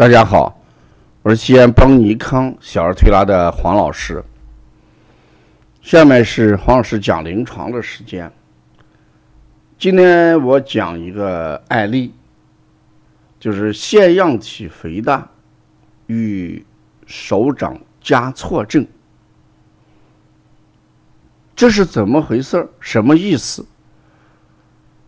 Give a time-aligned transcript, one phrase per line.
[0.00, 0.58] 大家好，
[1.20, 4.24] 我是西安邦尼康小儿推拿的黄老师。
[5.82, 8.32] 下面是黄老师讲临床的时间。
[9.78, 12.14] 今天我讲一个案例，
[13.38, 15.28] 就是腺样体肥大
[16.06, 16.64] 与
[17.04, 18.86] 手掌夹错症，
[21.54, 23.66] 这是怎么回事什么意思？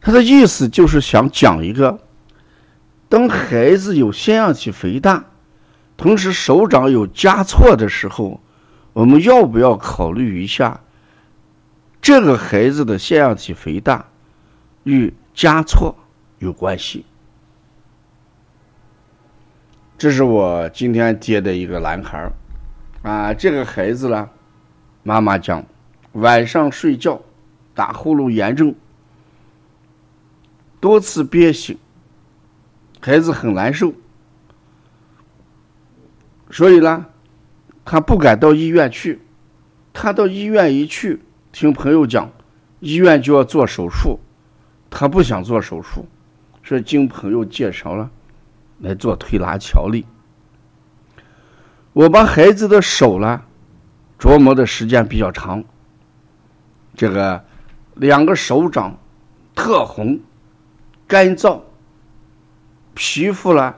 [0.02, 1.98] 他的意思就是想讲一个。
[3.12, 5.26] 当孩子有腺样体肥大，
[5.98, 8.40] 同时手掌有夹错的时候，
[8.94, 10.80] 我们要不要考虑一下，
[12.00, 14.06] 这个孩子的腺样体肥大
[14.84, 15.94] 与夹错
[16.38, 17.04] 有关系？
[19.98, 22.32] 这是我今天接的一个男孩，
[23.02, 24.30] 啊，这个孩子呢，
[25.02, 25.62] 妈妈讲，
[26.12, 27.20] 晚上睡觉
[27.74, 28.74] 打呼噜严重，
[30.80, 31.76] 多次憋醒。
[33.04, 33.92] 孩子很难受，
[36.52, 37.04] 所以呢，
[37.84, 39.20] 他不敢到医院去。
[39.92, 42.30] 他到医院一去，听朋友讲，
[42.78, 44.20] 医院就要做手术，
[44.88, 46.06] 他不想做手术，
[46.62, 48.08] 所以经朋友介绍了
[48.78, 50.06] 来做推拿调理。
[51.92, 53.42] 我把孩子的手呢
[54.16, 55.62] 琢磨的时间比较长，
[56.94, 57.44] 这个
[57.96, 58.96] 两个手掌
[59.56, 60.20] 特红、
[61.08, 61.60] 干燥。
[62.94, 63.74] 皮肤呢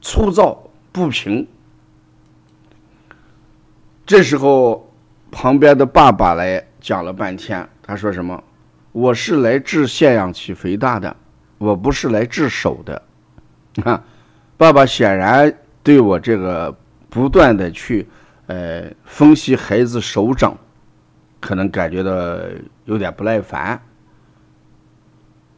[0.00, 1.46] 粗糙不平，
[4.04, 4.92] 这时候
[5.30, 8.42] 旁边的爸爸来讲了半天，他说什么？
[8.92, 11.16] 我是来治腺样体肥大的，
[11.56, 13.02] 我不是来治手的。
[13.84, 14.04] 啊，
[14.58, 15.50] 爸爸显然
[15.82, 16.76] 对我这个
[17.08, 18.06] 不断的去
[18.46, 20.54] 呃分析孩子手掌，
[21.40, 22.12] 可能感觉到
[22.84, 23.80] 有点不耐烦。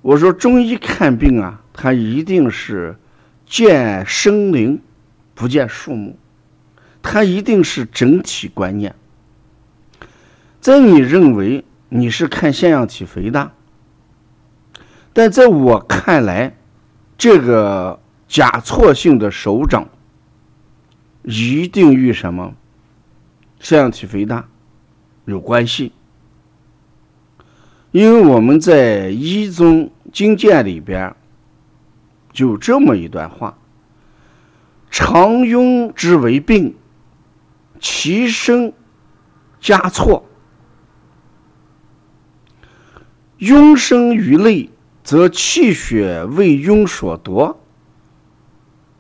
[0.05, 1.63] 我说中医看病啊。
[1.77, 2.97] 它一定是
[3.45, 4.81] 见生灵，
[5.35, 6.17] 不见树木，
[7.03, 8.95] 它一定是整体观念。
[10.61, 13.53] 在你认为你是看腺样体肥大，
[15.13, 16.57] 但在我看来，
[17.19, 17.99] 这个
[18.29, 19.89] 假错性的手掌
[21.23, 22.55] 一定与什么
[23.59, 24.47] 腺样体肥大
[25.25, 25.91] 有关系，
[27.95, 31.15] 因为我们在医宗经鉴里边。
[32.33, 33.57] 就这么一段话：
[34.91, 36.75] 常庸之为病，
[37.79, 38.73] 其身
[39.61, 40.25] 加错。
[43.39, 44.69] 庸生于内，
[45.05, 47.61] 则气血为庸所夺，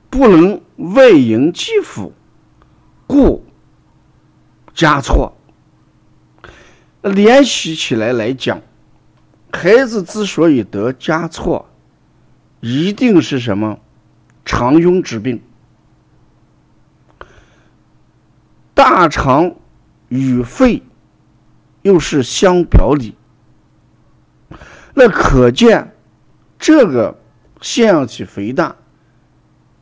[0.08, 2.12] 不能外迎肌肤，
[3.08, 3.44] 故
[4.72, 5.36] 加错。
[7.02, 8.62] 联系起来来讲，
[9.54, 11.68] 孩子之所以得加错。
[12.60, 13.78] 一定是什么
[14.42, 15.42] 肠痈之病？
[18.72, 19.54] 大肠
[20.08, 20.82] 与肺
[21.82, 23.14] 又是相表里，
[24.94, 25.94] 那可见
[26.58, 27.20] 这个
[27.60, 28.74] 腺样体肥大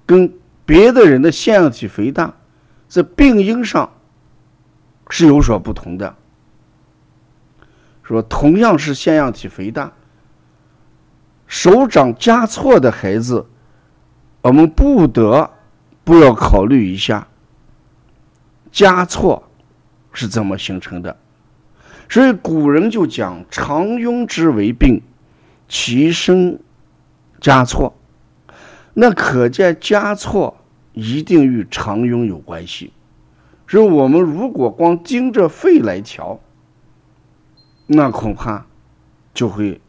[0.05, 0.35] 跟
[0.67, 2.35] 别的人的腺样体肥大
[2.89, 3.93] 在病因上
[5.09, 6.17] 是有所不同的。
[8.03, 9.93] 说同样是腺样体肥大。
[11.47, 13.47] 手掌夹错的孩子，
[14.41, 15.51] 我们不得
[16.03, 17.29] 不要考虑一下，
[18.71, 19.51] 夹错
[20.13, 21.17] 是怎么形成的。
[22.09, 25.03] 所以古人就讲“常痈之为病，
[25.69, 26.59] 其生
[27.41, 27.95] 加错”。
[28.95, 30.57] 那可见加错
[30.93, 32.93] 一定与常痈有关系。
[33.67, 36.39] 所以我们如果光盯着肺来调，
[37.93, 38.67] 那恐怕
[39.33, 39.81] 就会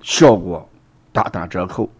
[0.00, 0.68] 效果。
[1.10, 1.90] 大打折扣。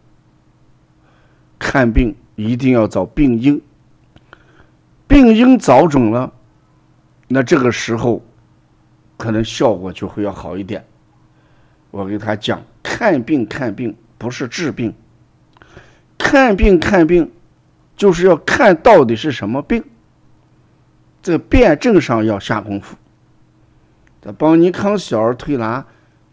[1.59, 3.61] 看病一定要找病因，
[5.09, 6.33] 病因找准了，
[7.27, 8.23] 那这个时候
[9.17, 10.85] 可能效果就会要好一点。
[11.91, 14.95] 我给他讲，看病看病不是治病，
[16.17, 17.29] 看病看病
[17.97, 19.83] 就是要看到底是什么病，
[21.21, 22.97] 在辩证上要下功夫。
[24.21, 25.85] 这邦尼康小儿推拿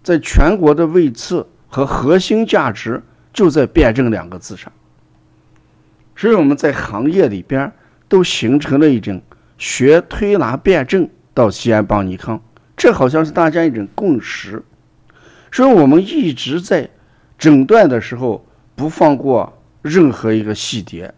[0.03, 1.47] 在全国的位次。
[1.67, 3.03] 和核心价值
[3.33, 4.71] 就在“辩证”两个字上，
[6.15, 7.69] 所以我们在行业里边
[8.07, 9.21] 都形成了一种
[9.57, 12.41] 学推拿辩证到西安邦尼康，
[12.77, 14.63] 这好像是大家一种共识。
[15.51, 16.89] 所以我们一直在
[17.37, 21.13] 诊断的时候不放过任何一个细节。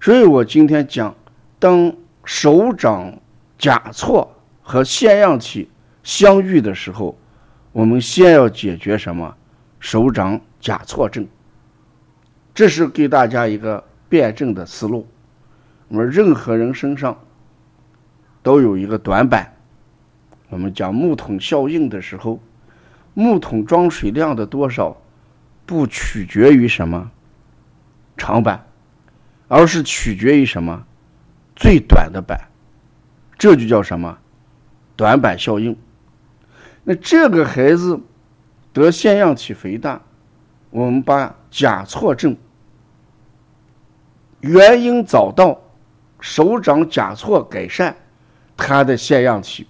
[0.00, 1.14] 所以我今天讲，
[1.60, 1.94] 当
[2.24, 3.16] 手掌
[3.56, 4.37] 甲错
[4.68, 5.70] 和腺样体
[6.02, 7.18] 相遇的时候。
[7.72, 9.34] 我们先要解决什么？
[9.78, 11.26] 手掌甲错症，
[12.52, 15.06] 这是给大家一个辩证的思路。
[15.86, 17.16] 我们任何人身上
[18.42, 19.54] 都有一个短板。
[20.48, 22.40] 我们讲木桶效应的时候，
[23.14, 25.00] 木桶装水量的多少，
[25.64, 27.10] 不取决于什么
[28.16, 28.66] 长板，
[29.46, 30.84] 而是取决于什么
[31.54, 32.38] 最短的板。
[33.38, 34.18] 这就叫什么
[34.98, 35.76] 短板效应。
[36.82, 38.00] 那这个孩子
[38.72, 40.00] 得腺样体肥大，
[40.70, 42.36] 我们把甲错症
[44.40, 45.56] 原因找到，
[46.18, 47.94] 手掌甲错改善，
[48.56, 49.68] 他的腺样体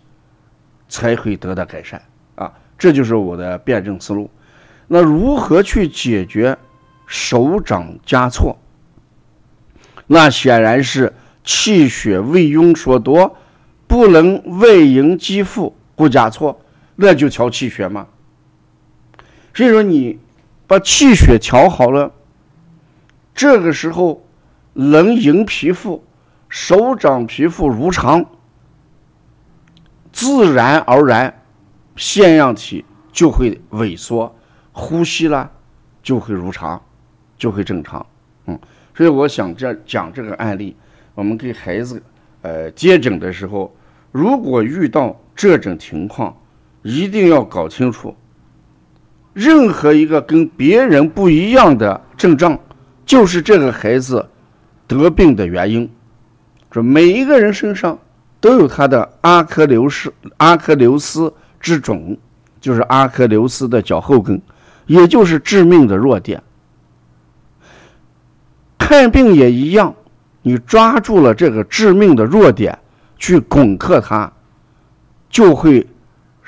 [0.88, 2.00] 才会得到改善
[2.34, 2.50] 啊！
[2.78, 4.30] 这就是我的辩证思路。
[4.86, 6.56] 那如何去解决
[7.06, 8.56] 手掌加错？
[10.06, 11.12] 那显然是
[11.44, 13.36] 气血未用所多，
[13.88, 16.60] 不能外迎肌肤，故加错。
[16.94, 18.06] 那就调气血嘛。
[19.54, 20.18] 所以说，你
[20.66, 22.12] 把气血调好了，
[23.34, 24.24] 这个时候
[24.74, 26.04] 能迎皮肤，
[26.48, 28.24] 手掌皮肤如常，
[30.12, 31.42] 自然而然
[31.96, 34.36] 腺样体就会萎缩，
[34.72, 35.50] 呼吸啦
[36.02, 36.80] 就会如常，
[37.36, 38.04] 就会正常。
[38.46, 38.58] 嗯，
[38.94, 40.76] 所以我想这讲这个案例，
[41.14, 42.02] 我们给孩子
[42.42, 43.74] 呃接诊的时候，
[44.12, 46.34] 如果遇到这种情况。
[46.82, 48.14] 一定要搞清楚，
[49.34, 52.58] 任何一个跟别人不一样的症状，
[53.04, 54.24] 就是这个孩子
[54.86, 55.90] 得病的原因。
[56.70, 57.98] 说每一个人身上
[58.40, 62.16] 都有他的阿克琉斯阿克琉斯之种，
[62.60, 64.40] 就是阿克琉斯的脚后跟，
[64.86, 66.40] 也就是致命的弱点。
[68.78, 69.92] 看病也一样，
[70.42, 72.78] 你抓住了这个致命的弱点
[73.18, 74.32] 去攻克它，
[75.28, 75.86] 就会。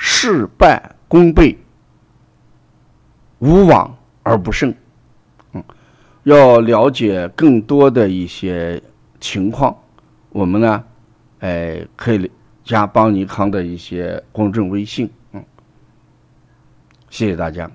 [0.02, 1.58] 事半功倍，
[3.38, 4.74] 无往而不胜。
[5.52, 5.62] 嗯，
[6.22, 8.82] 要了解更多的一些
[9.20, 9.76] 情况，
[10.30, 10.82] 我们呢，
[11.40, 12.30] 哎，可以
[12.64, 15.10] 加邦尼康的一些公众微信。
[15.32, 15.44] 嗯，
[17.10, 17.70] 谢谢大家。